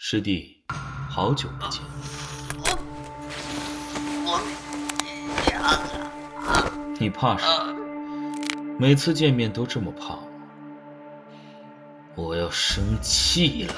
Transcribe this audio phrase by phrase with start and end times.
[0.00, 0.62] 师弟，
[1.10, 1.82] 好久不见。
[7.00, 7.74] 你怕什么？
[8.78, 10.16] 每次见面都这么怕
[12.14, 12.28] 我？
[12.28, 13.74] 我要生气了。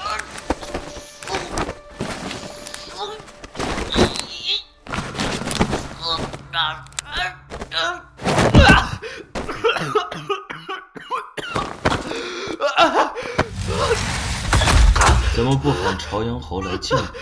[16.11, 17.13] 朝阳侯来救你了？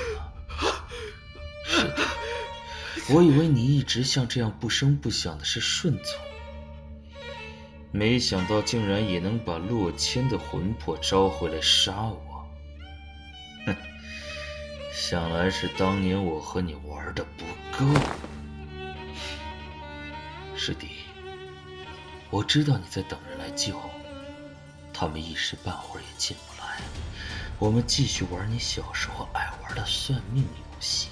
[1.64, 1.98] 是的，
[3.12, 6.20] 我以为你一直像这样不声不响的是顺从，
[7.92, 12.50] 没想到竟然也能把洛谦的魂魄招回来杀我。
[13.68, 13.76] 哼，
[14.92, 17.46] 想来是当年我和你玩的不
[17.78, 17.86] 够。
[20.56, 20.88] 师弟，
[22.32, 23.80] 我知道你在等人来救，
[24.92, 26.49] 他们一时半会儿也进不来。
[27.60, 31.10] 我们继续玩你小时候爱玩的算命游戏。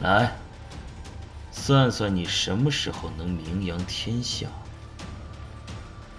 [0.00, 0.36] 来，
[1.52, 4.48] 算算你什么时候能名扬天下？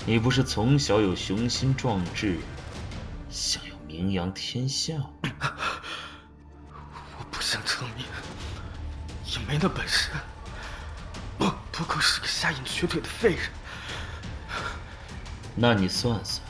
[0.06, 2.40] 你不是从小有雄心壮志，
[3.30, 5.10] 想要名扬天下吗？
[7.20, 8.06] 我不想成名，
[9.26, 10.12] 也没那本事。
[11.38, 13.50] 我不过是个瞎眼瘸腿的废人。
[15.54, 16.47] 那你算算。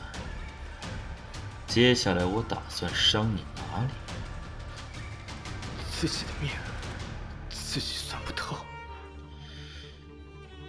[1.78, 3.92] 接下来我打算伤你哪里？
[5.92, 6.50] 自己的命，
[7.50, 8.56] 自己算不透。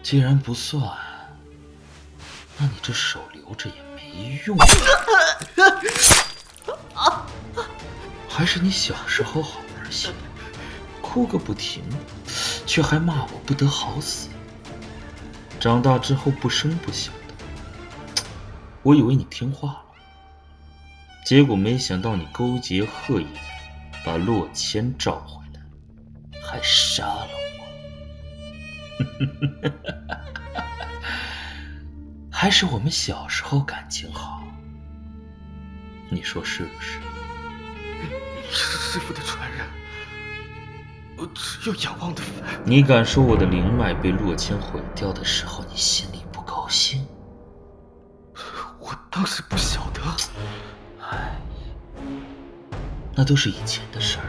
[0.03, 0.79] 既然不算，
[2.59, 4.55] 那你这手留着也没用。
[8.29, 10.13] 还是你小时候好玩些，
[11.01, 11.83] 哭个不停，
[12.67, 14.29] 却还骂我不得好死。
[15.59, 18.23] 长大之后不声不响的，
[18.83, 19.85] 我以为你听话了。
[21.29, 23.27] 结果没想到你勾结贺影，
[24.03, 25.61] 把洛谦召回来，
[26.41, 27.65] 还杀了我。
[32.33, 34.41] 还是我们小时候感情好，
[36.09, 36.99] 你说是不是？
[38.01, 38.09] 你
[38.49, 39.59] 是师傅的传人，
[41.15, 42.43] 我只有仰望的份。
[42.65, 47.05] 你敢说我的灵脉被洛谦毁掉的时候，你心里不高兴？
[48.79, 50.01] 我当时不晓得。
[51.09, 51.35] 哎
[53.15, 54.25] 那都是以前的事儿，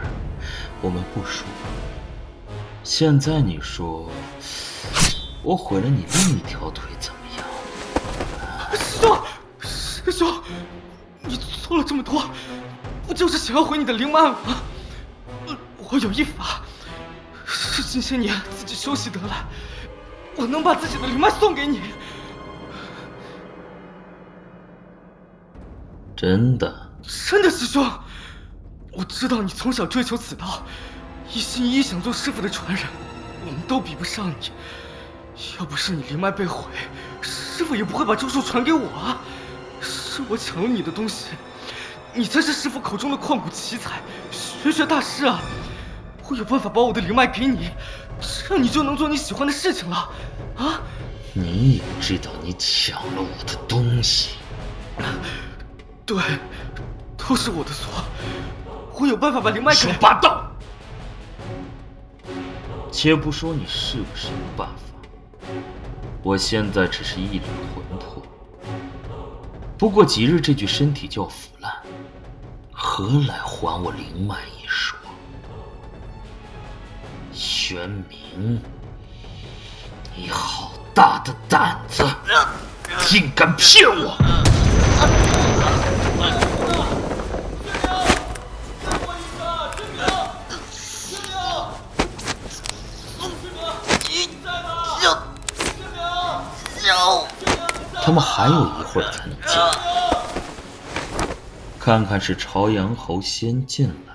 [0.81, 1.47] 我们不说。
[2.83, 4.09] 现在你说，
[5.43, 7.45] 我毁了你另一条腿怎么样？
[8.73, 9.17] 师兄，
[9.61, 10.43] 师兄，
[11.21, 12.23] 你做了这么多，
[13.07, 14.37] 不就是想要毁你的灵脉吗？
[15.77, 16.61] 我有一法，
[17.45, 19.45] 是近些年自己修习得来，
[20.35, 21.79] 我能把自己的灵脉送给你。
[26.21, 26.71] 真的？
[27.01, 27.83] 真的，师兄。
[28.91, 30.61] 我知道你从小追求此道，
[31.33, 32.85] 一心一意想做师傅的传人，
[33.43, 34.51] 我们都比不上你。
[35.57, 36.69] 要不是你灵脉被毁，
[37.23, 39.17] 师傅也不会把咒术传给我啊。
[39.81, 41.29] 是我抢了你的东西，
[42.13, 43.99] 你才是师傅口中的旷古奇才、
[44.29, 45.41] 玄学大师啊！
[46.29, 47.71] 我有办法把我的灵脉给你，
[48.21, 50.07] 这样你就能做你喜欢的事情了。
[50.55, 50.81] 啊？
[51.33, 54.35] 你也知道你抢了我的东西？
[56.11, 56.21] 对，
[57.17, 58.03] 都是我的错。
[58.99, 59.79] 我有办法把灵脉给。
[59.79, 60.51] 说霸道！
[62.91, 65.47] 且不说你是不是有办法，
[66.21, 67.41] 我现在只是一缕
[67.73, 68.21] 魂魄，
[69.77, 71.71] 不过几日这具身体就要腐烂，
[72.73, 74.99] 何来还我灵脉一说？
[77.31, 78.59] 玄冥，
[80.13, 82.03] 你好大的胆子，
[83.07, 84.17] 竟敢骗我！
[98.03, 99.71] 他们还有一会儿才能进来，
[101.79, 104.10] 看看是朝阳侯先进来，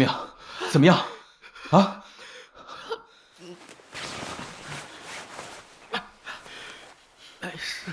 [0.00, 0.08] 宣明，
[0.70, 0.98] 怎么样？
[1.70, 2.02] 啊！
[7.40, 7.90] 没事。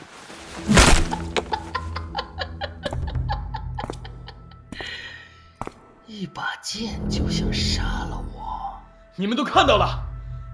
[6.06, 8.80] 一把剑就想杀了我？
[9.18, 10.02] 你们都看到了，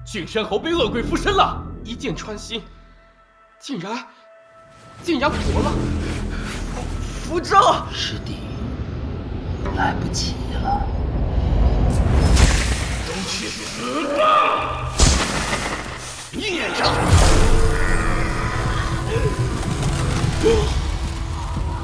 [0.05, 2.63] 郡山侯被恶鬼附身了，一剑穿心。
[3.59, 4.07] 竟然，
[5.03, 5.71] 竟然活了！
[7.21, 7.55] 符咒，
[7.91, 8.39] 师弟，
[9.75, 10.33] 来不及
[10.63, 11.02] 了。
[13.53, 14.89] 死吧！
[16.31, 16.89] 孽障！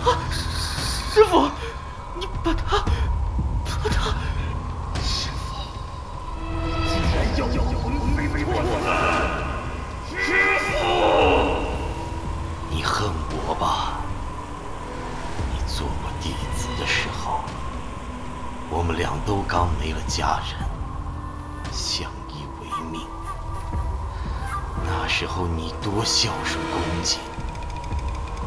[0.03, 0.17] 啊，
[1.13, 1.47] 师傅，
[2.15, 2.77] 你把他，
[3.63, 4.15] 把他，
[5.03, 5.61] 师傅，
[6.89, 8.47] 竟然要我魂飞魄
[8.83, 8.89] 散！
[10.09, 10.17] 师
[10.71, 10.73] 傅，
[12.71, 14.01] 你恨我吧？
[15.53, 17.41] 你做我弟子的时候，
[18.71, 20.58] 我们俩都刚没了家人，
[25.19, 27.19] 时候你多孝顺恭敬，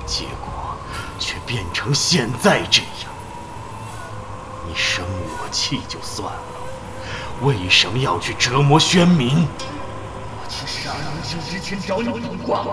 [0.07, 0.75] 结果
[1.19, 3.13] 却变成现在这样。
[4.67, 6.43] 你生我气就算了，
[7.43, 9.47] 为什么要去折磨宣明？
[10.41, 12.65] 我去杀人生之前找你卜卦，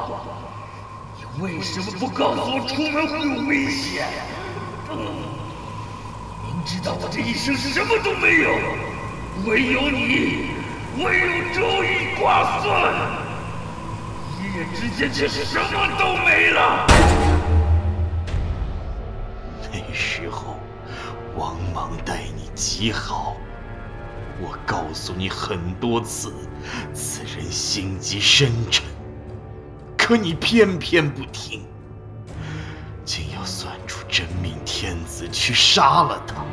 [1.18, 4.08] 你为什么不告诉我出门会有危险？
[4.88, 8.50] 明知道我这一生什么都没有，
[9.46, 10.52] 唯有你，
[11.04, 13.19] 唯有周易卦算，
[14.60, 16.86] 一夜之间却什么都没了。
[19.72, 20.58] 那时候，
[21.38, 23.38] 王莽待你极好，
[24.42, 26.34] 我告诉你很多次，
[26.94, 28.84] 此人心机深沉，
[29.98, 31.66] 可你偏偏不听，
[33.06, 36.44] 竟要算出真命天子去杀了他。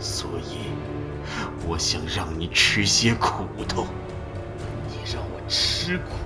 [0.00, 0.56] 所以，
[1.68, 3.86] 我想让你吃些苦头。
[4.88, 6.16] 你让我吃苦，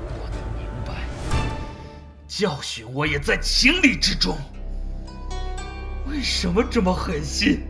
[2.37, 4.37] 教训我也在情理之中。
[6.09, 7.63] 为什么这么狠心？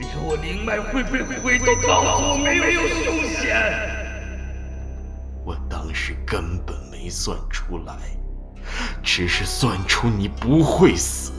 [0.00, 3.54] 连我灵脉会被毁都告诉我没有凶险。
[5.44, 7.96] 我当时根本没算出来，
[9.04, 11.30] 只是算出你不会死。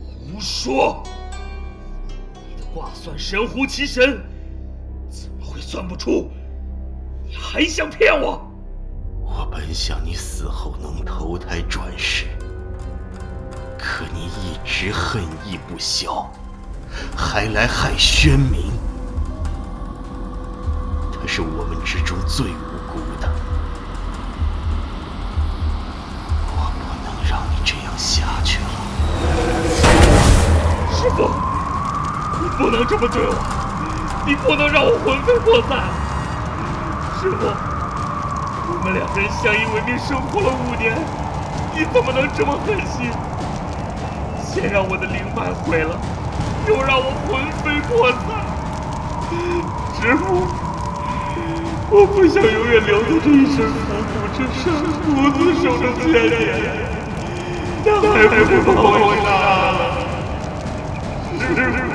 [0.00, 1.02] 胡说！
[2.46, 4.20] 你的卦算神乎其神，
[5.10, 6.30] 怎么会算不出？
[7.26, 8.47] 你还想骗我？
[9.50, 12.26] 本想你死后能投胎转世，
[13.78, 16.30] 可你一直恨意不消，
[17.16, 18.72] 还来害宣明。
[21.12, 23.28] 他是我们之中最无辜的，
[26.46, 28.66] 我不能让你这样下去了。
[30.92, 31.28] 师傅，
[32.42, 33.34] 你不能这么对我，
[34.26, 35.90] 你不能让我魂飞魄散。
[37.20, 37.46] 师傅，
[38.88, 40.96] 们两人相依为命，生活了五年，
[41.74, 43.12] 你怎么能这么狠心？
[44.42, 46.00] 先让我的灵脉毁了，
[46.66, 48.18] 又让我魂飞魄散。
[50.00, 50.48] 师父，
[51.90, 54.72] 我不想永远留在这一身腐骨之身，
[55.04, 55.06] 独
[55.36, 56.40] 自守着千年。
[57.84, 59.28] 那还不如把我杀
[59.76, 59.80] 了。
[61.76, 61.87] 师。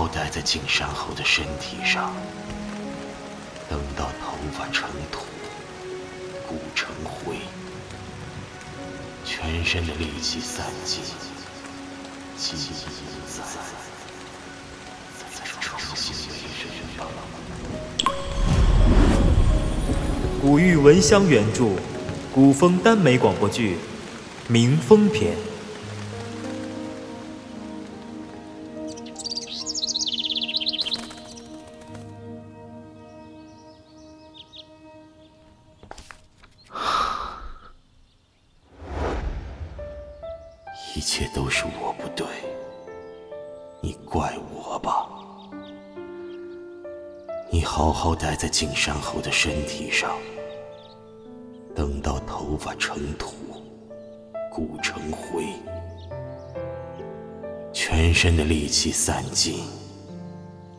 [0.00, 2.14] 你好待在景山侯的身体上，
[3.68, 5.26] 等到头发成土，
[6.48, 7.36] 骨成灰，
[9.26, 11.02] 全身的力气散尽，
[12.34, 13.44] 记忆不在，
[15.18, 16.32] 再重新为
[16.64, 17.04] 人吧。
[20.40, 21.72] 古玉闻香原著，
[22.34, 23.74] 古风耽美广播剧
[24.50, 25.34] 《民风篇》。
[48.82, 50.16] 山侯的身体上，
[51.76, 53.34] 等到头发成土，
[54.50, 55.48] 骨成灰，
[57.74, 59.66] 全身的力气散尽，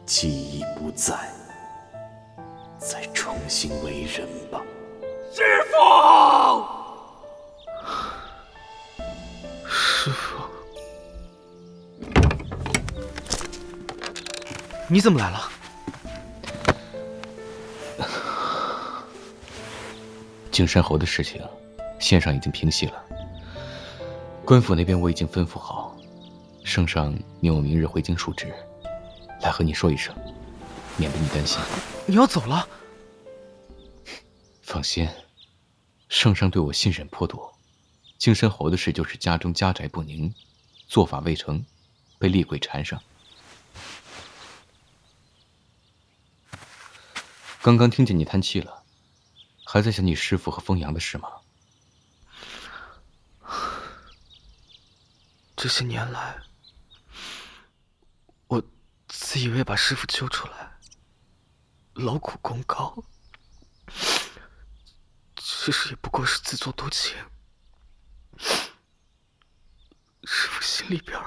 [0.03, 1.13] 记忆不在，
[2.79, 4.63] 再重新为人吧。
[5.31, 5.77] 师傅。
[9.69, 10.41] 师傅，
[14.87, 15.51] 你怎么来了？
[20.61, 21.41] 景山侯的事情，
[21.99, 23.03] 县上已经平息了。
[24.45, 25.97] 官府那边我已经吩咐好，
[26.63, 28.53] 圣上命我明日回京述职，
[29.41, 30.15] 来和你说一声，
[30.97, 31.59] 免得你担心。
[32.05, 32.67] 你要走了？
[34.61, 35.09] 放心，
[36.09, 37.51] 圣上对我信任颇多。
[38.19, 40.31] 京山侯的事就是家中家宅不宁，
[40.87, 41.65] 做法未成，
[42.19, 43.01] 被厉鬼缠上。
[47.63, 48.80] 刚刚听见你叹气了，
[49.73, 51.29] 还在想你师父和风阳的事吗？
[55.55, 56.37] 这些年来，
[58.47, 58.61] 我
[59.07, 60.77] 自以为把师父救出来，
[61.93, 63.01] 劳苦功高，
[65.37, 67.15] 其实也不过是自作多情。
[70.25, 71.17] 师父心里边，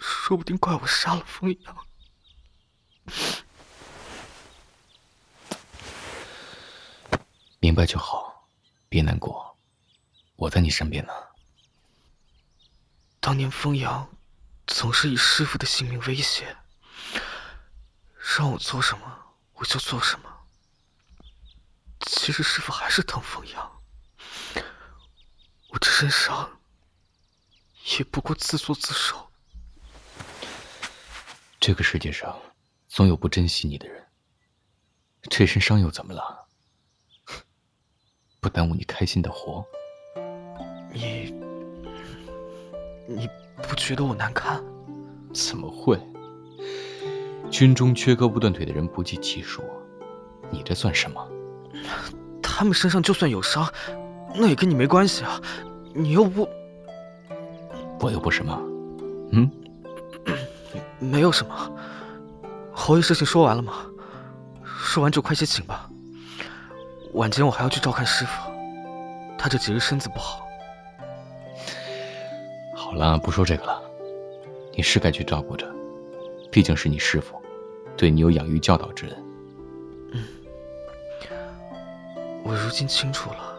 [0.00, 1.88] 说不定怪我杀了风阳。
[7.68, 8.48] 明白就好，
[8.88, 9.54] 别难过，
[10.36, 11.12] 我在你身边呢。
[13.20, 14.10] 当年风阳
[14.66, 16.56] 总是以师傅的性命威胁，
[18.38, 19.22] 让我做什么
[19.52, 20.34] 我就做什么。
[22.06, 23.82] 其实师傅还是疼风阳，
[25.68, 26.50] 我这身伤
[27.98, 29.30] 也不过自作自受。
[31.60, 32.40] 这个世界上
[32.86, 34.08] 总有不珍惜你的人，
[35.28, 36.47] 这身伤又怎么了？
[38.40, 39.64] 不耽误你开心的活。
[40.92, 41.34] 你，
[43.06, 43.28] 你
[43.62, 44.62] 不觉得我难看？
[45.32, 45.98] 怎么会？
[47.50, 49.62] 军中缺胳膊断腿的人不计其数，
[50.50, 51.26] 你这算什么？
[52.42, 53.70] 他们身上就算有伤，
[54.34, 55.40] 那也跟你没关系啊！
[55.94, 56.48] 你又不……
[58.00, 58.60] 我又不什么？
[59.32, 59.50] 嗯？
[60.98, 61.72] 没有什么。
[62.72, 63.86] 侯爷事情说完了吗？
[64.64, 65.88] 说完就快些请吧。
[67.14, 68.50] 晚间我还要去照看师傅，
[69.36, 70.46] 他这几日身子不好。
[72.74, 73.82] 好了，不说这个了。
[74.72, 75.68] 你是该去照顾着，
[76.50, 77.40] 毕竟是你师傅，
[77.96, 79.24] 对你有养育教导之恩。
[80.12, 80.24] 嗯，
[82.44, 83.58] 我如今清楚了，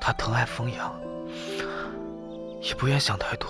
[0.00, 0.98] 他疼爱风阳，
[2.62, 3.48] 也不愿想太多，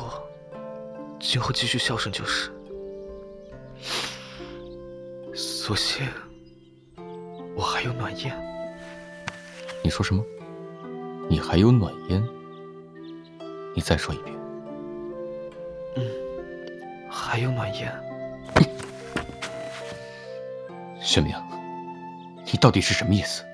[1.21, 2.51] 今后继续孝顺就是。
[5.35, 6.07] 所幸
[7.55, 8.54] 我还有暖烟。
[9.85, 10.25] 你说什么？
[11.29, 12.27] 你还有暖烟？
[13.75, 14.35] 你再说一遍。
[15.97, 16.03] 嗯，
[17.11, 17.93] 还有暖烟。
[21.03, 21.37] 玄明，
[22.51, 23.45] 你到底是什么意思？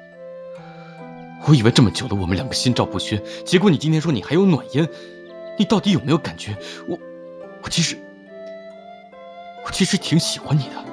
[1.48, 4.88] 我以为这么久了，我们两个心照不宣，结果你今天说你还有暖烟，
[5.58, 6.56] 你到底有没有感觉？
[6.86, 6.96] 我，
[7.60, 7.98] 我其实，
[9.66, 10.84] 我其实挺喜欢你的。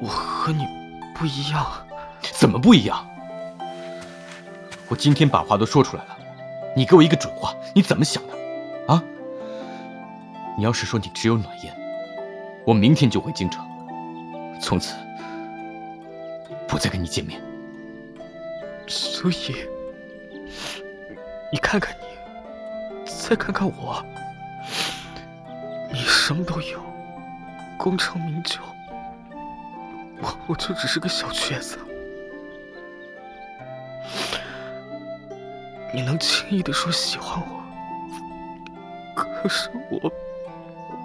[0.00, 0.83] 我和你。
[1.14, 1.64] 不一样，
[2.20, 3.06] 怎么不一样？
[4.88, 6.16] 我今天把话都说出来了，
[6.76, 8.34] 你给我一个准话，你怎么想的？
[8.92, 9.02] 啊？
[10.58, 11.74] 你要是说你只有暖烟，
[12.66, 13.64] 我明天就回京城，
[14.60, 14.94] 从此
[16.68, 17.40] 不再跟你见面。
[18.86, 19.54] 所以，
[21.50, 22.06] 你看看你，
[23.06, 24.04] 再看看我，
[25.90, 26.80] 你什么都有，
[27.78, 28.58] 功成名就。
[30.24, 31.78] 我我就只是个小瘸子，
[35.92, 37.62] 你能轻易的说喜欢我，
[39.14, 40.10] 可是我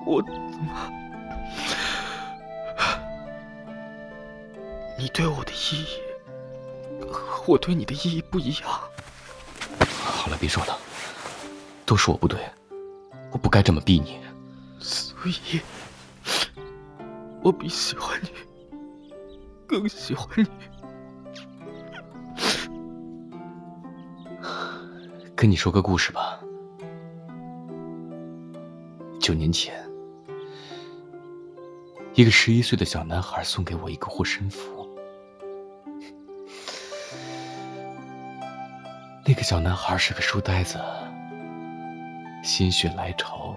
[0.06, 0.90] 我怎么？
[4.98, 6.00] 你对我的意义
[7.12, 8.70] 和我对你的意义不一样。
[10.06, 10.78] 好了，别说了，
[11.86, 12.40] 都是我不对，
[13.32, 14.18] 我不该这么逼你。
[14.80, 15.60] 所以，
[17.44, 18.30] 我比喜欢你。
[19.70, 20.48] 更喜欢你。
[25.38, 26.40] 跟你说个故事吧。
[29.22, 29.76] 九年前，
[32.16, 34.90] 一个十一岁的小男孩送给我一个护身符。
[39.24, 40.80] 那个小男孩是个书呆子，
[42.44, 43.56] 心血来潮，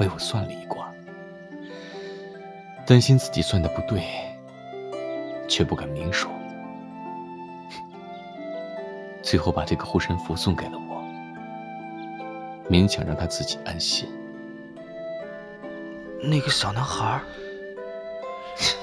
[0.00, 0.92] 为我算了一卦，
[2.84, 4.02] 担心自己算的不对。
[5.48, 6.30] 却不敢明说，
[9.22, 11.02] 最后把这个护身符送给了我，
[12.70, 14.08] 勉强让他自己安心。
[16.22, 17.20] 那个小男孩，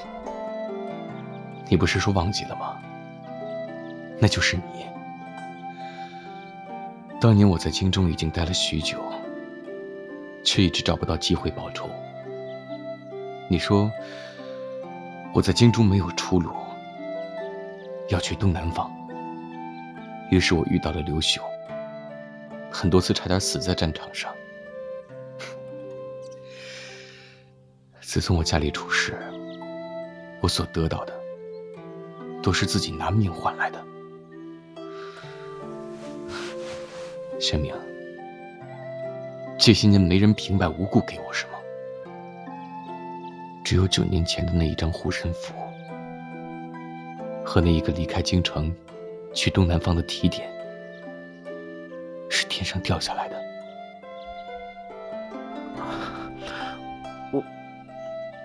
[1.68, 2.78] 你不是说忘记了吗？
[4.18, 4.86] 那就是你。
[7.20, 8.98] 当年我在京中已经待了许久，
[10.44, 11.88] 却一直找不到机会报仇。
[13.48, 13.90] 你说。
[15.34, 16.52] 我在京中没有出路，
[18.08, 18.88] 要去东南方。
[20.30, 21.42] 于是我遇到了刘秀，
[22.70, 24.32] 很多次差点死在战场上。
[28.00, 29.18] 自从我家里出事，
[30.40, 31.12] 我所得到的，
[32.40, 33.84] 都是自己拿命换来的。
[37.40, 37.74] 玄明，
[39.58, 41.53] 这些年没人平白无故给我什么，
[43.64, 45.54] 只有九年前的那一张护身符，
[47.42, 48.70] 和那一个离开京城，
[49.32, 50.46] 去东南方的提点，
[52.28, 53.42] 是天上掉下来的。
[57.32, 57.42] 我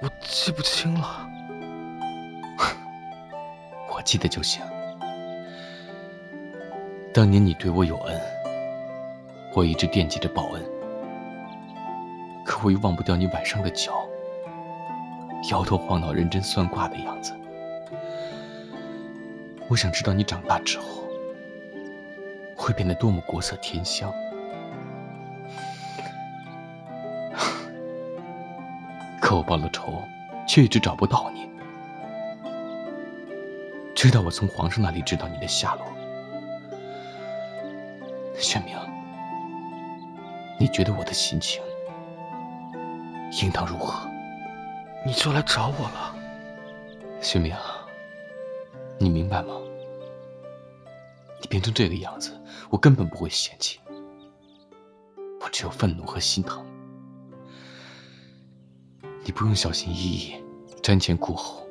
[0.01, 1.29] 我记不清了，
[3.93, 4.63] 我记得就行。
[7.13, 8.19] 当年你对我有恩。
[9.55, 10.63] 我一直惦记着报恩，
[12.45, 13.98] 可我又忘不掉你晚上的脚，
[15.49, 17.33] 摇头晃脑、认真算卦的样子。
[19.67, 21.03] 我想知道你长大之后
[22.55, 24.11] 会变得多么国色天香，
[29.21, 30.01] 可我报了仇，
[30.47, 31.47] 却一直找不到你。
[33.95, 35.85] 直到我从皇上那里知道你的下落，
[38.35, 38.75] 玄明。
[40.57, 41.61] 你觉得我的心情
[43.41, 44.08] 应当如何？
[45.09, 46.15] 你就来找我了，
[47.19, 47.51] 徐明，
[48.99, 49.55] 你明白吗？
[51.41, 52.39] 你变成这个样子，
[52.69, 53.79] 我根本不会嫌弃，
[55.41, 56.63] 我只有愤怒和心疼。
[59.23, 60.35] 你不用小心翼翼、
[60.83, 61.67] 瞻前顾后，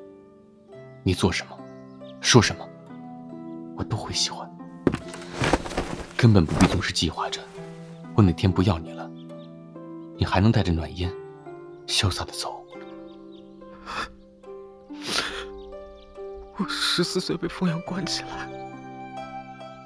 [1.05, 1.57] 你做什么、
[2.21, 2.69] 说什么，
[3.77, 4.51] 我都会喜欢，
[6.17, 7.41] 根本不必总是计划着。
[8.17, 9.09] 我哪天不要你了，
[10.17, 11.09] 你还能带着暖烟，
[11.87, 12.58] 潇洒的走。
[16.59, 18.49] 我十四岁被封阳关起来，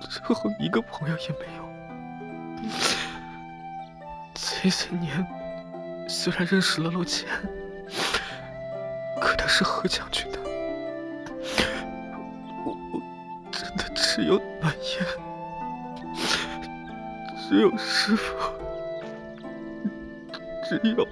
[0.09, 1.63] 之后一个朋友也没有。
[4.35, 5.27] 这些年
[6.09, 7.29] 虽然认识了陆谦，
[9.21, 10.39] 可他是何将军的，
[12.65, 13.03] 我我
[13.51, 15.07] 真的只有暖烟。
[17.49, 18.35] 只有师傅，
[20.67, 21.05] 只有，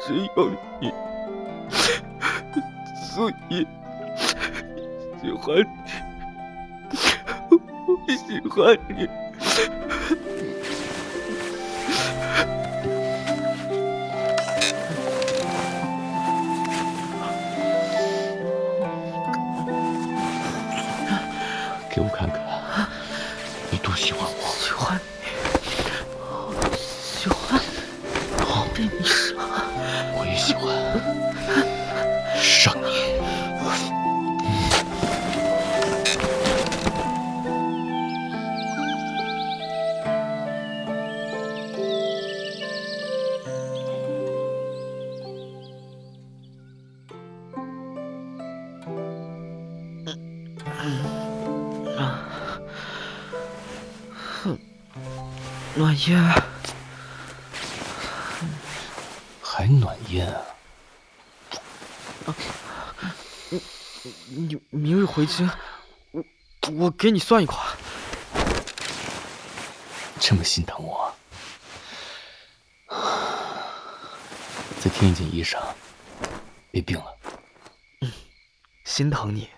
[0.00, 0.90] 只有你，
[3.16, 3.66] 苏怡
[5.22, 5.56] 喜欢
[6.90, 6.98] 你，
[7.48, 9.25] 我喜欢你。
[56.08, 56.22] 烟，
[59.42, 60.26] 还暖烟
[62.26, 62.34] 啊？
[64.28, 65.48] 你你明日回京，
[66.10, 66.24] 我
[66.72, 67.74] 我给你算一卦。
[70.20, 71.14] 这么心疼我，
[74.80, 75.58] 再添一件衣裳，
[76.70, 77.16] 别病了。
[78.00, 78.12] 嗯，
[78.84, 79.48] 心疼你。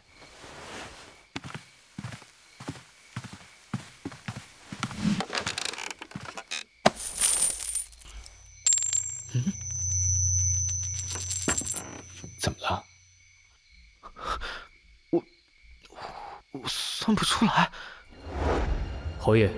[19.28, 19.52] 侯爷，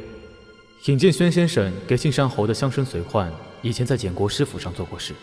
[0.87, 5.15] 尹建轩先生给庆山侯的乡绅随患，以前在简国师府上做过事。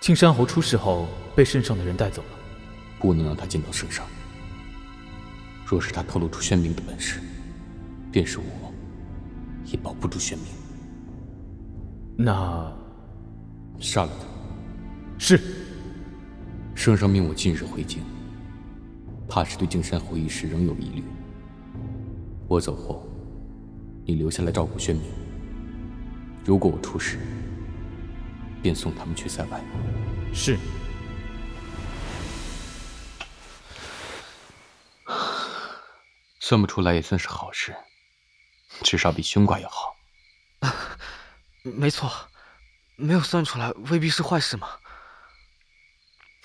[0.00, 2.38] 庆山侯出事后，被圣上的人带走了，
[3.00, 4.06] 不能让他见到圣上。
[5.64, 7.18] 若是他透露出宣明的本事，
[8.12, 8.72] 便是我，
[9.64, 10.46] 也保不住宣明。
[12.16, 12.72] 那，
[13.80, 14.26] 杀了他。
[15.18, 15.40] 是。
[16.76, 18.00] 圣上命我近日回京，
[19.26, 21.02] 怕是对敬山侯一事仍有疑虑。
[22.46, 23.04] 我走后，
[24.06, 25.10] 你留下来照顾宣明。
[26.44, 27.18] 如果我出事，
[28.62, 29.60] 便送他们去塞外。
[30.32, 30.56] 是。
[36.38, 37.74] 算不出来也算是好事，
[38.84, 39.96] 至少比凶卦要好。
[41.62, 42.08] 没错，
[42.94, 44.68] 没有算出来未必是坏事嘛。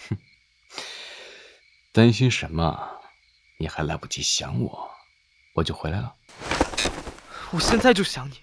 [0.10, 0.18] 哼，
[1.92, 3.00] 担心什么？
[3.60, 4.90] 你还来不及想我。
[5.54, 6.16] 我就回来了。
[7.52, 8.40] 我现在就想你。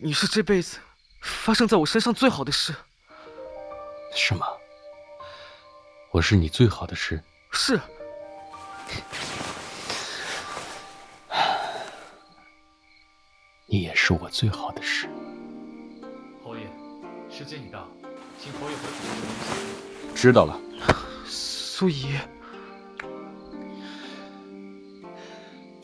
[0.00, 0.78] 你是这辈子
[1.20, 2.74] 发生在我身上最好的事。
[4.14, 4.46] 是吗？
[6.10, 7.22] 我是你最好的事。
[7.52, 7.80] 是。
[13.66, 15.08] 你也是我最好的事。
[16.42, 16.62] 侯爷，
[17.30, 17.86] 时间已到，
[18.42, 20.16] 请侯爷回府。
[20.16, 20.58] 知道了。
[21.26, 22.18] 苏怡，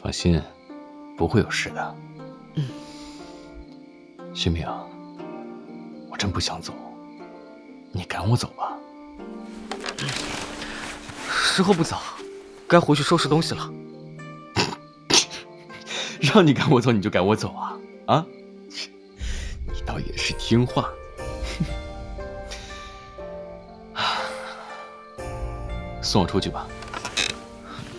[0.02, 0.42] 放心，
[1.16, 1.96] 不会有事的。
[2.54, 2.64] 嗯。
[4.34, 4.66] 徐明，
[6.10, 6.74] 我真不想走，
[7.92, 8.76] 你赶我走吧。
[11.28, 12.02] 时候不早，
[12.66, 13.70] 该回去收拾东西了。
[16.20, 17.78] 让你赶我走，你就赶我走啊？
[18.06, 18.26] 啊？
[19.66, 20.90] 你倒也是听话。
[26.02, 26.66] 送我出去吧。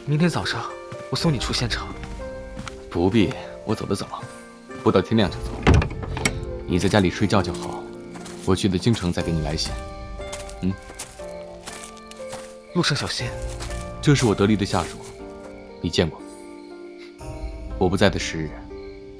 [0.05, 0.61] 明天早上
[1.09, 1.87] 我送你出县城。
[2.95, 3.29] 不必，
[3.65, 4.23] 我走得早，
[4.81, 5.51] 不到天亮就走。
[6.65, 7.83] 你在家里睡觉就好，
[8.45, 9.69] 我去的京城再给你来信。
[10.61, 10.73] 嗯。
[12.73, 13.27] 路上小心。
[14.01, 14.97] 这是我得力的下属，
[15.81, 16.21] 你见过。
[17.77, 18.49] 我不在的时日，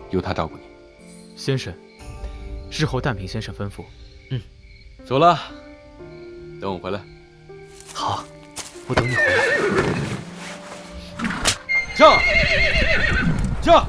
[0.10, 0.64] 由他照顾你。
[1.36, 1.74] 先生，
[2.72, 3.84] 日后但凭先生吩咐。
[4.30, 4.42] 嗯，
[5.06, 5.38] 走了，
[6.62, 7.02] 等我回来。
[7.94, 8.24] 好，
[8.88, 9.44] 我等你回来。
[11.94, 12.18] 驾！
[13.66, 13.84] 驾！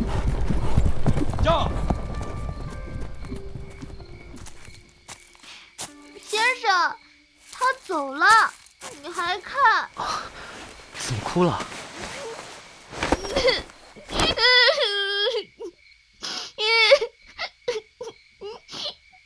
[1.44, 1.68] 驾！
[6.26, 6.96] 先生，
[7.52, 8.26] 他走了。
[9.02, 9.90] 你还看？
[10.98, 11.62] 怎么哭了？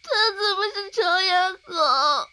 [0.02, 2.26] 他怎么是朝阳侯？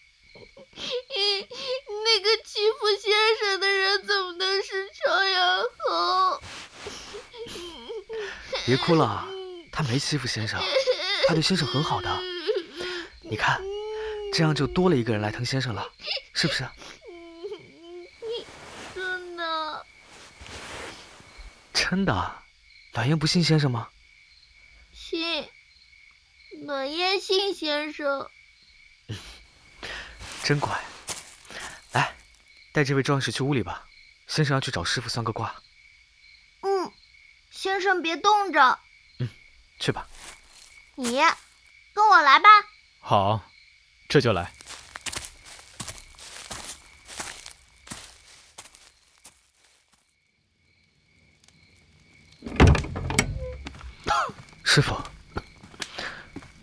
[2.04, 6.42] 那个欺负先生的人怎么能是朝阳侯？
[8.66, 9.28] 别哭了，
[9.70, 10.58] 他没欺负先生，
[11.28, 12.22] 他对先生很好的。
[13.22, 13.62] 你看，
[14.32, 15.86] 这样就多了一个人来疼先生了，
[16.34, 16.66] 是不是？
[18.96, 19.86] 真的，
[21.74, 22.36] 真的
[22.94, 23.90] 暖烟不信先生吗？
[24.94, 25.46] 信，
[26.62, 28.30] 暖烟信先生。
[30.46, 30.82] 真乖。
[31.92, 32.16] 来，
[32.72, 33.86] 带这位壮士去屋里吧，
[34.28, 35.54] 先生要去找师傅算个卦。
[37.58, 38.78] 嗯，先生别冻着。
[39.20, 39.28] 嗯，
[39.80, 40.08] 去吧。
[40.96, 41.20] 你，
[41.94, 42.48] 跟我来吧。
[43.00, 43.42] 好，
[44.08, 44.54] 这就来。
[54.64, 54.96] 师傅，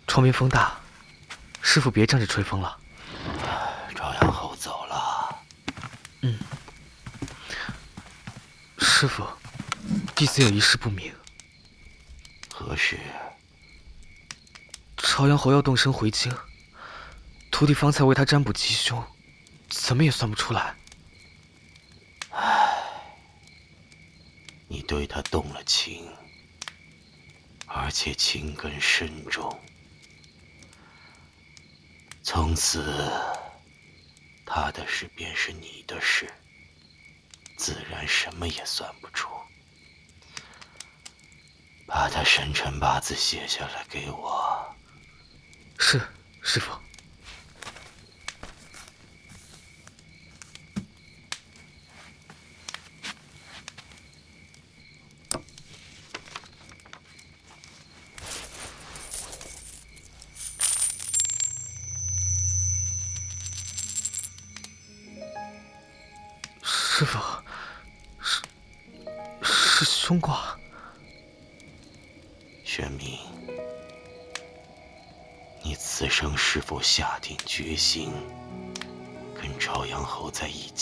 [0.07, 0.81] 窗边风大，
[1.61, 2.79] 师傅别站着吹风了。
[3.97, 5.43] 朝阳后走了。
[6.21, 6.39] 嗯。
[8.79, 9.29] 师傅，
[10.15, 11.13] 弟子有一事不明。
[12.53, 12.99] 何事？
[14.97, 16.33] 朝阳侯要动身回京，
[17.51, 19.05] 徒弟方才为他占卜吉凶，
[19.69, 20.77] 怎么也算不出来。
[22.31, 22.77] 唉，
[24.69, 26.09] 你对他动了情。
[27.67, 29.61] 而且情根深重，
[32.23, 33.11] 从此
[34.47, 36.33] 他的事便是你的事，
[37.57, 39.29] 自然什么也算不出。
[41.95, 44.67] 把他生辰八字写下来给我。
[45.79, 46.01] 是，
[46.43, 46.73] 师傅。
[80.25, 80.74] 不在意。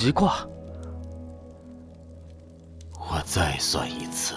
[0.00, 0.34] 吉卦。
[2.94, 4.34] 我再算一次。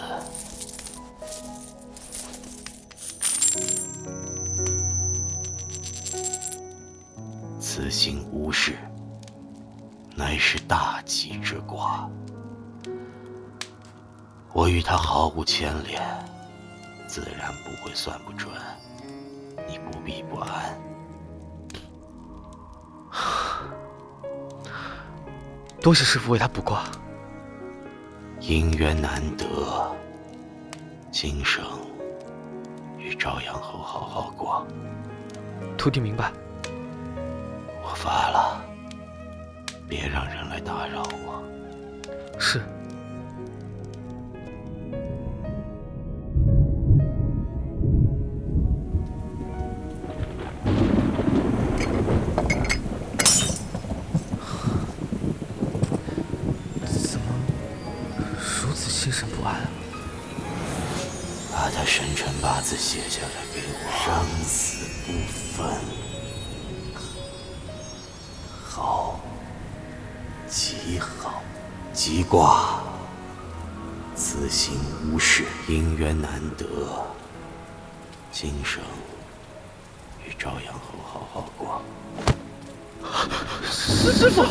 [7.62, 8.76] 此行无事，
[10.18, 12.10] 乃是大吉之卦。
[14.52, 16.04] 我与他毫无牵连，
[17.08, 18.52] 自然不会算不准。
[19.70, 20.78] 你不必不安。
[25.84, 26.86] 多谢师傅为他卜卦。
[28.40, 29.46] 姻缘难得，
[31.12, 31.62] 今生
[32.98, 34.66] 与朝阳侯好好过。
[35.78, 36.32] 徒弟明白。
[37.84, 38.64] 我发了，
[39.86, 41.44] 别让人来打扰我。
[42.40, 42.62] 是。
[78.44, 78.84] 今生
[80.28, 81.82] 与朝阳侯好好过。
[83.64, 84.44] 师傅，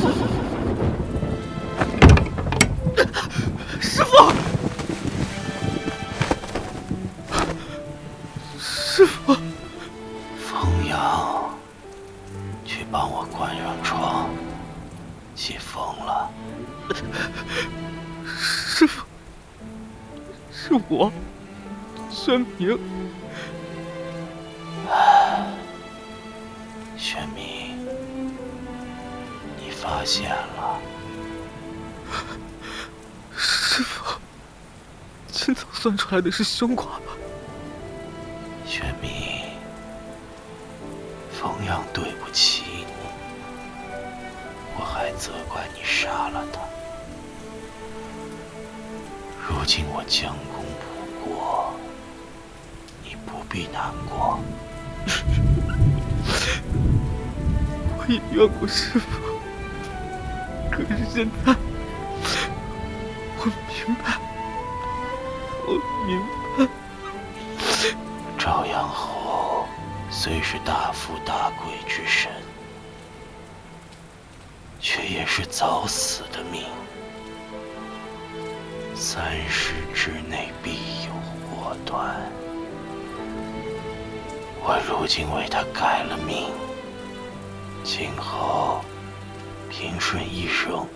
[3.79, 4.33] 师傅，
[8.59, 9.35] 师傅，
[10.39, 11.55] 风阳，
[12.65, 14.31] 去帮我关上窗，
[15.35, 16.31] 起风了。
[18.25, 19.05] 师傅，
[20.51, 21.13] 是我，
[22.09, 22.79] 孙明。
[35.83, 37.12] 算出来的是凶卦吧？
[88.53, 88.85] 今后
[89.71, 90.87] 平顺一生，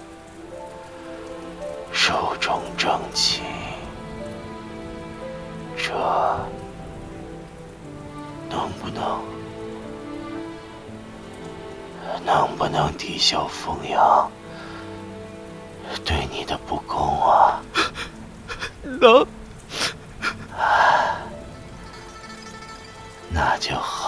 [1.91, 3.43] 寿终正寝。
[5.75, 5.95] 这
[8.51, 9.23] 能不能
[12.27, 14.31] 能不能抵消风阳
[16.05, 17.63] 对你的不公啊？
[18.83, 19.27] 能。
[23.33, 24.06] 那就好，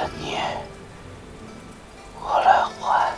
[0.00, 0.40] 的孽
[2.22, 3.12] 我来还。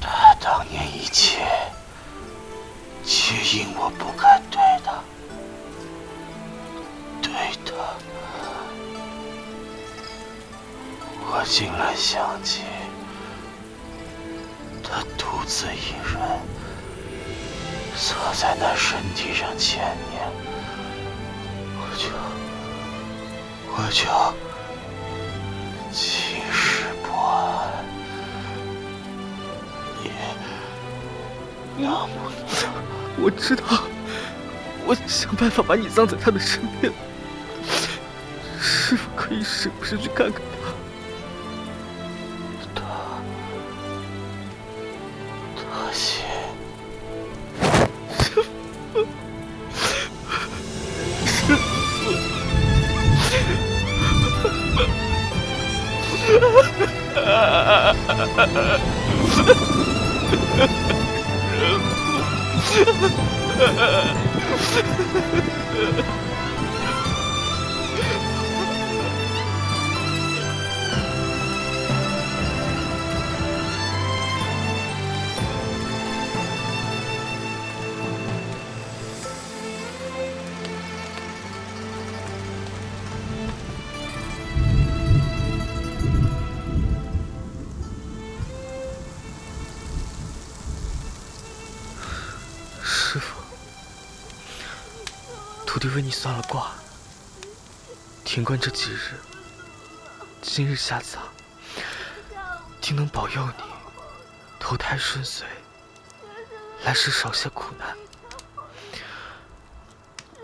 [0.00, 1.44] 他当年一切，
[3.02, 5.02] 皆因我不该对他，
[7.20, 7.32] 对
[7.64, 7.72] 他。
[11.28, 12.62] 我近来想起，
[14.84, 16.20] 他独自一人。
[17.98, 19.80] 坐在那身体上千
[20.10, 20.15] 年，
[21.96, 22.08] 我就
[23.72, 24.04] 我就
[25.90, 27.82] 寝食不安。
[30.02, 30.10] 你
[31.82, 33.24] 能不能？
[33.24, 33.62] 我知道，
[34.84, 36.92] 我想办法把你葬在他的身边。
[38.60, 40.74] 师傅可以时不时去看看他。
[42.74, 42.82] 他
[45.56, 46.25] 多谢。
[96.06, 96.70] 你算了卦，
[98.24, 99.14] 停官这几日，
[100.40, 101.18] 今日下葬，
[102.80, 103.64] 定能保佑你
[104.60, 105.44] 投胎顺遂，
[106.84, 107.96] 来世少些苦难。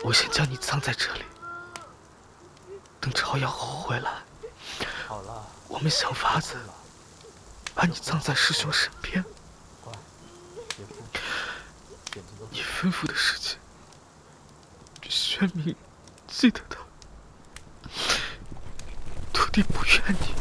[0.03, 1.23] 我先将你葬在这里，
[2.99, 4.21] 等朝阳侯回来，
[5.69, 6.57] 我们想法子
[7.73, 9.23] 把你葬在师兄身边。
[12.51, 13.57] 你吩咐的事情，
[15.13, 15.75] 宣明
[16.27, 16.79] 记得他。
[19.31, 20.33] 徒弟不怨你。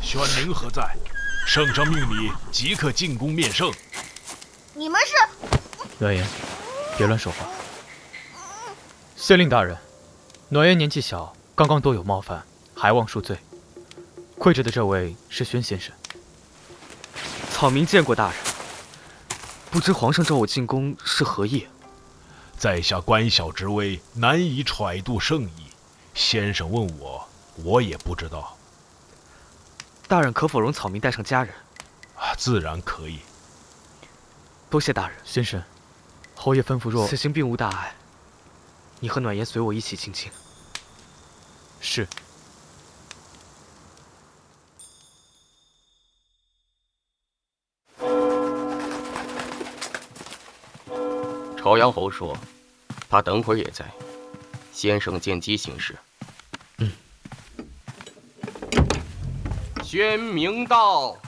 [0.00, 0.96] 玄明何在？
[1.46, 3.70] 圣上命你即刻进宫面圣。
[4.72, 5.12] 你们是？
[5.98, 6.26] 暖言，
[6.96, 7.46] 别乱说话。
[9.16, 9.76] 县令大人，
[10.48, 12.42] 暖言年纪小，刚刚多有冒犯，
[12.74, 13.38] 还望恕罪。
[14.38, 15.94] 跪着的这位是宣先生。
[17.50, 18.36] 草民见过大人。
[19.70, 21.66] 不知皇上召我进宫是何意？
[22.58, 25.66] 在下官小职微，难以揣度圣意。
[26.14, 28.56] 先生问我，我也不知道。
[30.08, 31.54] 大人可否容草民带上家人？
[32.16, 33.20] 啊，自然可以。
[34.70, 35.16] 多谢大人。
[35.24, 35.62] 先生，
[36.34, 37.94] 侯爷吩咐若此行并无大碍，
[39.00, 40.30] 你和暖言随我一起进京。
[41.80, 42.06] 是。
[51.74, 52.38] 朝阳侯说，
[53.10, 53.84] 他等会儿也在。
[54.72, 55.96] 先生见机行事。
[56.78, 56.92] 嗯。
[59.82, 61.18] 宣明道。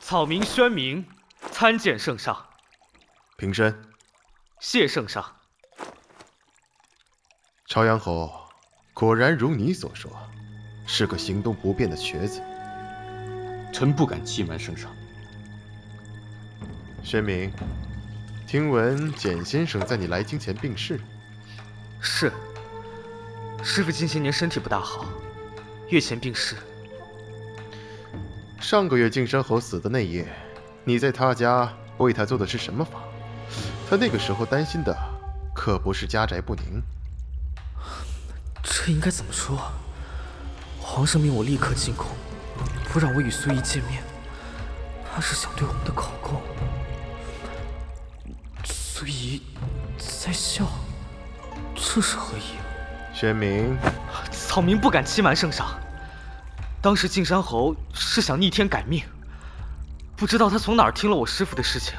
[0.00, 1.04] 草民宣明，
[1.50, 2.46] 参见圣上。
[3.36, 3.84] 平身。
[4.60, 5.22] 谢圣上。
[7.66, 8.32] 朝阳侯
[8.94, 10.10] 果然如你所说，
[10.86, 12.40] 是个行动不便的瘸子。
[13.74, 14.90] 臣不敢欺瞒圣上。
[17.04, 17.52] 宣明。
[18.52, 21.00] 听闻简先生在你来京前病逝。
[22.02, 22.30] 是。
[23.62, 25.06] 师傅近些年身体不大好，
[25.88, 26.54] 月前病逝。
[28.60, 30.28] 上个月敬山侯死的那夜，
[30.84, 33.00] 你在他家为他做的是什么法？
[33.88, 34.94] 他那个时候担心的
[35.54, 36.82] 可不是家宅不宁。
[38.62, 39.72] 这应该怎么说？
[40.78, 42.06] 皇上命我立刻进宫，
[42.92, 44.02] 不让我与苏怡见面，
[45.10, 46.42] 他是想对我们的口供。
[50.32, 50.64] 在笑，
[51.74, 52.56] 这是何意？
[53.12, 53.76] 玄明，
[54.30, 55.78] 草民不敢欺瞒圣上。
[56.80, 59.04] 当时敬山侯是想逆天改命，
[60.16, 61.92] 不知道他从哪儿听了我师父的事情，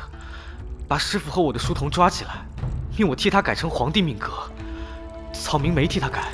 [0.87, 2.43] 把师父和我的书童抓起来，
[2.97, 4.31] 命我替他改成皇帝命格。
[5.31, 6.31] 草民没替他改。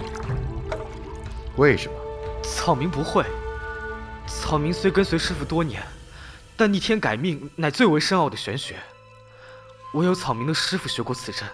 [1.57, 1.93] 为什么？
[2.41, 3.25] 草民不会。
[4.25, 5.83] 草民虽跟随师父多年，
[6.55, 8.77] 但逆天改命乃最为深奥的玄学。
[9.93, 11.45] 我有草民的师傅学过此阵。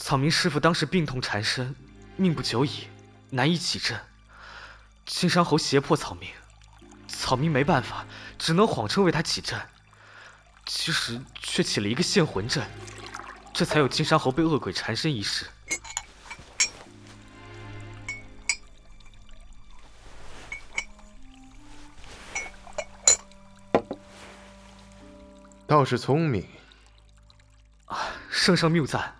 [0.00, 1.76] 草民师傅当时病痛缠身，
[2.16, 2.88] 命不久矣，
[3.28, 4.00] 难以起阵。
[5.04, 6.30] 青山侯胁迫草民，
[7.06, 8.06] 草民没办法，
[8.38, 9.60] 只能谎称为他起阵，
[10.64, 12.66] 其实却起了一个现魂阵，
[13.52, 15.46] 这才有青山侯被恶鬼缠身一事。
[25.66, 26.48] 倒是聪明。
[28.30, 29.19] 圣上谬赞。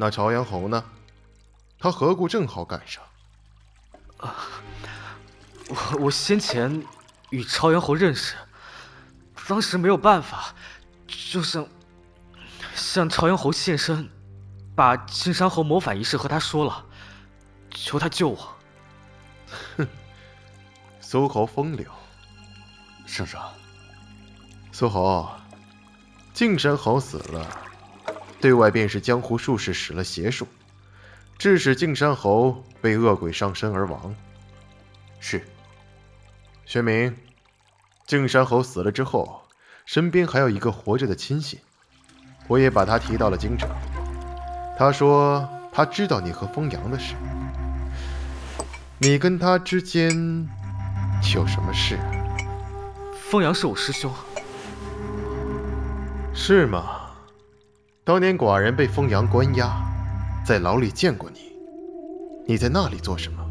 [0.00, 0.82] 那朝阳侯呢？
[1.80, 3.02] 他何故正好赶上？
[4.18, 4.34] 啊，
[5.68, 6.84] 我我先前
[7.30, 8.36] 与朝阳侯认识，
[9.48, 10.54] 当时没有办法，
[11.06, 11.66] 就向
[12.74, 14.08] 向朝阳侯现身，
[14.76, 16.84] 把青山侯谋反一事和他说了，
[17.72, 18.56] 求他救我。
[19.76, 19.88] 哼，
[21.00, 21.90] 苏侯风流。
[23.04, 23.52] 圣上，
[24.70, 25.28] 苏侯。
[26.32, 27.44] 敬山侯死了，
[28.40, 30.46] 对外便是江湖术士使了邪术，
[31.38, 34.14] 致使敬山侯被恶鬼上身而亡。
[35.20, 35.42] 是。
[36.64, 37.16] 玄明，
[38.06, 39.42] 敬山侯死了之后，
[39.86, 41.58] 身边还有一个活着的亲信，
[42.46, 43.68] 我也把他提到了京城。
[44.78, 47.14] 他说他知道你和风阳的事，
[48.98, 50.10] 你跟他之间
[51.34, 51.98] 有什么事？
[53.30, 54.12] 风阳是我师兄。
[56.34, 56.97] 是吗？
[58.08, 59.70] 当年寡人被封阳关押，
[60.42, 61.52] 在牢里见过你。
[62.46, 63.44] 你在那里做什么？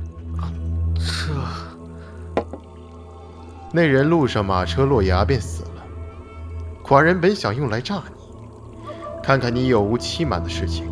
[0.96, 2.44] 这……
[3.72, 5.84] 那人路上马车落崖便死了。
[6.84, 8.88] 寡人本想用来炸你，
[9.22, 10.90] 看看你有无欺瞒的事情。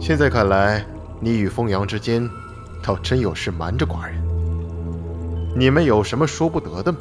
[0.00, 0.84] 现在看来，
[1.20, 2.28] 你与风阳之间，
[2.82, 4.20] 倒真有事瞒着寡人。
[5.54, 6.98] 你们有什么说不得的吗？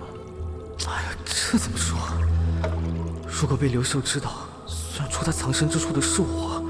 [0.85, 1.97] 哎呀，这怎么说？
[3.27, 4.29] 如果被刘秀知道，
[5.27, 6.63] 他藏身之处的是我，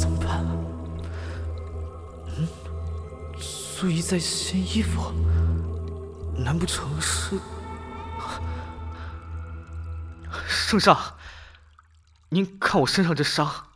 [0.00, 0.42] 怎么办？
[2.28, 2.48] 嗯，
[3.38, 5.12] 苏怡在掀衣服，
[6.34, 7.38] 难不成是？
[10.48, 10.98] 圣上，
[12.30, 13.66] 您看我身上这伤，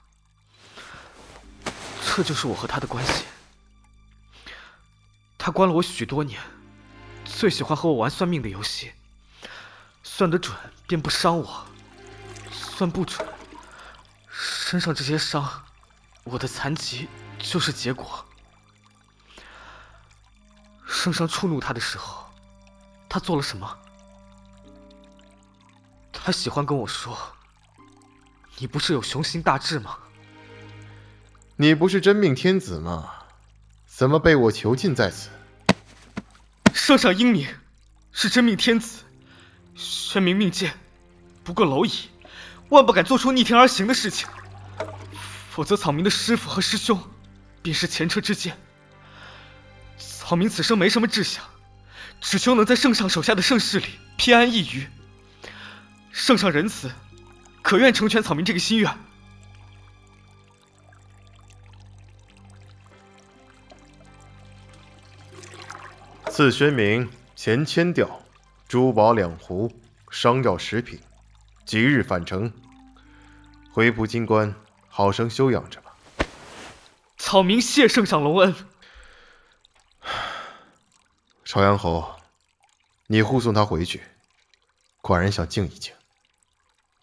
[2.17, 3.27] 这就是我和他的关系。
[5.37, 6.41] 他关了我许多年，
[7.27, 8.93] 最喜欢和我玩算命的游戏。
[10.03, 10.57] 算得准
[10.87, 11.67] 便不伤我，
[12.51, 13.29] 算不准，
[14.43, 15.63] 身上这些伤，
[16.25, 17.07] 我的残疾
[17.39, 18.25] 就是结果。
[20.87, 22.25] 圣上触怒他的时候，
[23.07, 23.79] 他做了什么？
[26.11, 27.17] 他喜欢跟我说
[28.57, 29.99] ：“你不是有雄心大志吗？
[31.57, 33.13] 你不是真命天子吗？
[33.87, 35.29] 怎么被我囚禁在此？”
[36.73, 37.47] 圣上英明，
[38.11, 39.05] 是真命天子。
[39.75, 40.79] 宣明命贱，
[41.45, 42.10] 不过蝼蚁，
[42.71, 44.29] 万不敢做出逆天而行的事情。
[45.51, 46.99] 否则，草民的师傅和师兄，
[47.63, 48.57] 便是前车之鉴。
[49.99, 51.45] 草民此生没什么志向，
[52.21, 54.87] 只求能在圣上手下的盛世里偏安一隅。
[56.13, 56.91] 圣上仁慈，
[57.63, 58.97] 可愿成全草民这个心愿？
[66.31, 68.09] 赐宣明钱千吊。
[68.69, 69.73] 珠宝两壶，
[70.11, 71.01] 商药十品，
[71.71, 72.53] 即日返程。
[73.71, 74.57] 回蒲金关，
[74.89, 75.95] 好生休养着吧。
[77.17, 78.53] 草民谢圣上隆恩。
[81.47, 82.17] 朝阳侯，
[83.07, 84.03] 你护送他回去。
[85.01, 85.95] 寡人想静一静。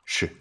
[0.03, 0.35] 是。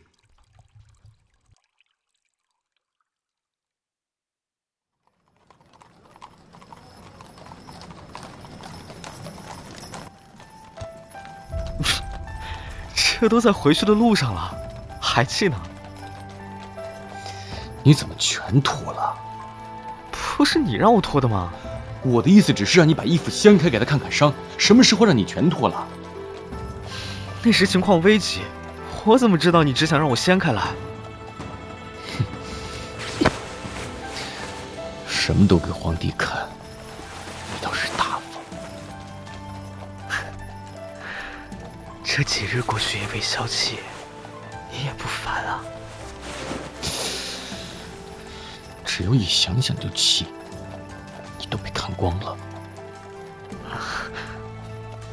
[13.19, 14.55] 这都在回去的路上了，
[15.01, 15.57] 还气呢？
[17.83, 19.17] 你怎么全脱了？
[20.13, 21.51] 不是你让我脱的吗？
[22.03, 24.33] 我的意思只是让你把衣服掀开，给他看看伤。
[24.59, 25.87] 什么时候让你全脱了？
[27.43, 28.43] 那时情况危急，
[29.05, 30.63] 我怎么知道你只想让我掀开来？
[32.19, 33.31] 哼，
[35.09, 36.36] 什么都给皇帝看，
[42.17, 43.79] 这几日过去也未消气，
[44.73, 45.63] 你也不烦啊？
[48.87, 50.25] 只要一想想就气，
[51.39, 52.35] 你都被看光了。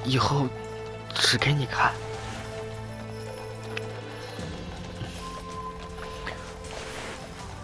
[0.06, 0.48] 以后
[1.14, 1.92] 只给你看。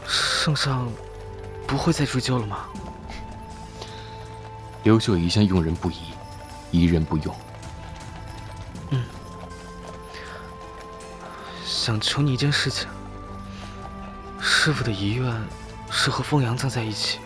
[0.05, 0.91] 圣上
[1.65, 2.67] 不会再追究了吗？
[4.83, 5.97] 刘秀一向用人不疑，
[6.71, 7.33] 疑人不用。
[11.89, 12.87] 想求你一件事情。
[14.39, 15.33] 师傅的遗愿
[15.89, 17.17] 是和风阳葬在一起。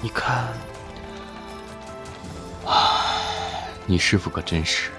[0.00, 0.48] 你看，
[2.66, 3.04] 啊，
[3.86, 4.90] 你师傅可真是。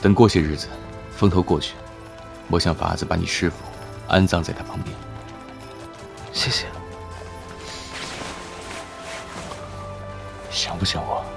[0.00, 0.68] 等过些日子，
[1.16, 1.74] 风头过去，
[2.48, 3.56] 我想法子把你师傅
[4.06, 4.96] 安葬在他旁边。
[6.32, 6.66] 谢谢。
[10.48, 11.24] 想不想我？
[11.24, 11.29] 我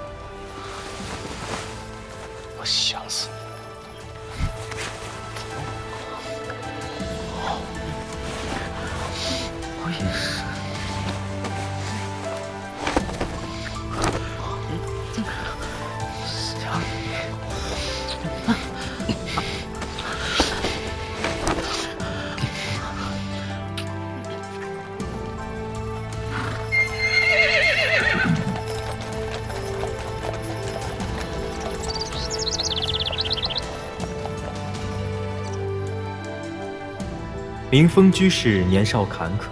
[37.74, 39.46] 明风居士年少坎坷，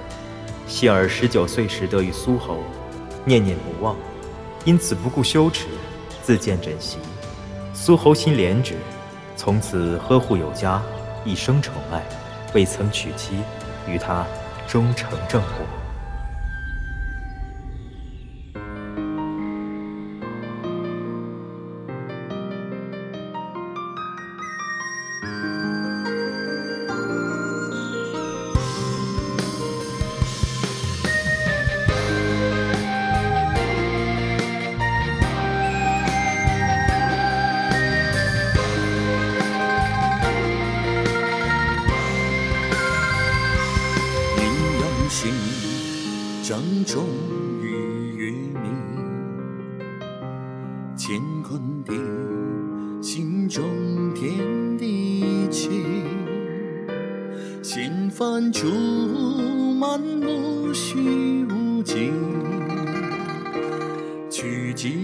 [0.69, 2.59] 希儿十九岁时得遇苏侯，
[3.25, 3.97] 念念不忘，
[4.65, 5.67] 因此不顾羞耻，
[6.23, 6.99] 自荐枕席。
[7.75, 8.77] 苏侯心怜之，
[9.35, 10.81] 从此呵护有加，
[11.25, 12.01] 一生宠爱，
[12.55, 13.33] 未曾娶妻，
[13.89, 14.25] 与他
[14.69, 15.82] 终成正果。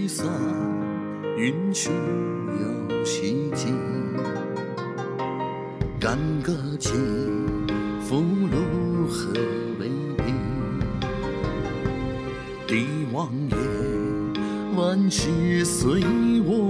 [0.09, 0.27] 散
[1.37, 3.75] 云舒又西尽，
[5.99, 6.93] 干戈起，
[8.01, 9.31] 俘虏何
[9.79, 9.87] 为
[10.17, 10.33] 敌？
[12.65, 13.55] 帝王业，
[14.75, 16.01] 万事随
[16.43, 16.68] 我。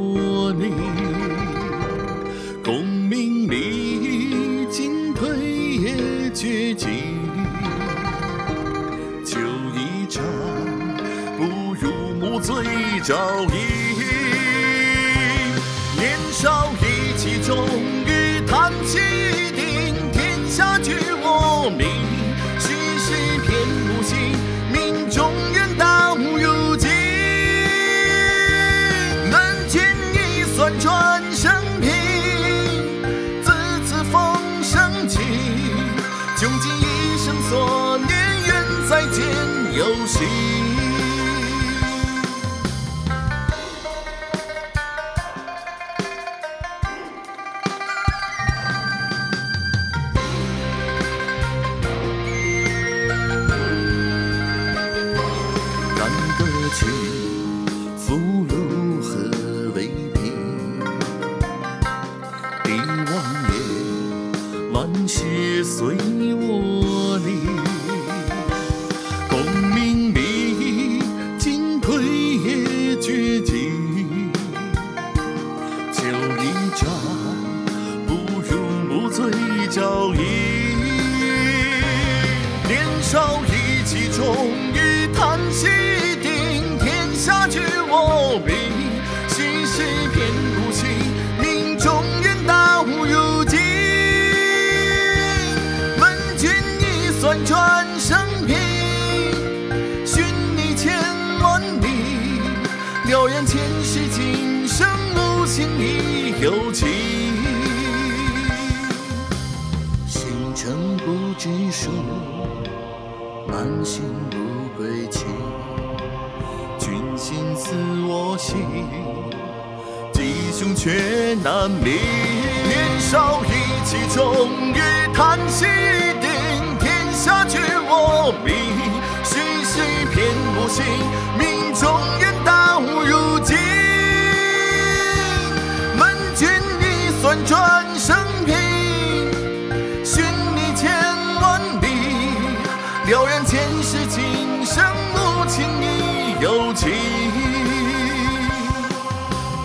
[13.02, 13.56] 照影
[15.98, 17.58] 年少意气中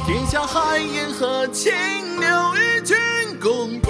[0.06, 1.72] 天下寒烟和青
[2.20, 2.94] 柳，与君
[3.40, 3.83] 共。